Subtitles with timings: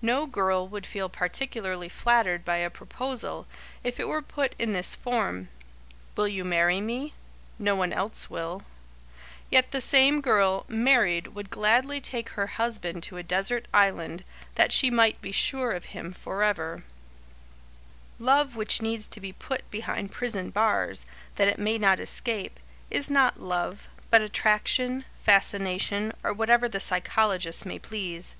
[0.00, 3.46] No girl would feel particularly flattered by a proposal,
[3.84, 5.50] if it were put in this form:
[6.16, 7.12] "Will you marry me?
[7.58, 8.62] No one else will."
[9.50, 14.72] Yet the same girl, married, would gladly take her husband to a desert island, that
[14.72, 16.82] she might be sure of him forever.
[18.18, 21.58] [Sidenote: Behind Prison Bars] Love which needs to be put behind prison bars, that it
[21.58, 22.58] may not escape,
[22.88, 28.34] is not love, but attraction, fascination, or whatever the psychologists may please.